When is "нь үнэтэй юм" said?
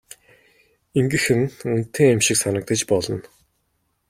1.39-2.19